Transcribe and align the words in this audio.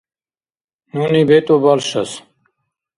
Нуни 0.93 1.21
бетӀу 1.29 1.55
балшас. 1.63 2.11